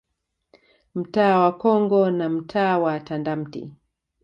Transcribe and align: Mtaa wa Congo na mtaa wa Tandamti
Mtaa 0.95 1.39
wa 1.39 1.51
Congo 1.51 2.11
na 2.11 2.29
mtaa 2.29 2.77
wa 2.79 2.99
Tandamti 2.99 3.71